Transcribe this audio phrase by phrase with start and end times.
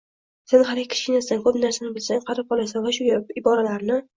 [0.53, 4.05] “Sen hali kichkinasan”, “Ko‘p narsani bilsang, qarib qolasan” va shu kabi iboralarni